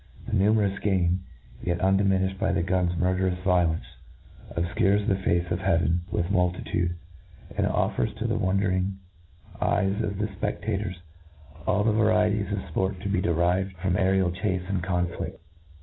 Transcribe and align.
The 0.25 0.33
numerous 0.33 0.79
game, 0.79 1.25
yet 1.61 1.77
undiminiflied 1.77 2.39
by 2.39 2.53
the 2.53 2.63
gun's 2.63 2.97
murderous 2.97 3.37
violence, 3.43 3.85
obfcures 4.57 5.07
the 5.07 5.15
face 5.15 5.45
of 5.51 5.59
heaven 5.59 6.01
with 6.09 6.31
mul 6.31 6.51
titude, 6.53 6.95
and 7.55 7.67
offers 7.67 8.11
to 8.15 8.25
the 8.25 8.33
wondering 8.35 8.97
eyes 9.61 10.01
of 10.01 10.17
the 10.17 10.25
fpc£kators 10.25 10.95
all 11.67 11.83
the 11.83 11.91
varieties 11.93 12.51
of 12.51 12.63
fport 12.73 12.99
to 13.03 13.09
be 13.09 13.21
derived 13.21 13.77
from 13.77 13.95
aerial 13.95 14.31
ch^ce 14.31 14.67
and 14.67 14.81
conflict. 14.81 15.37